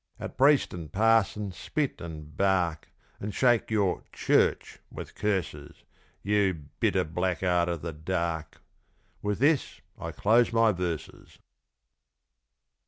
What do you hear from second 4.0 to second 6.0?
"church" with curses,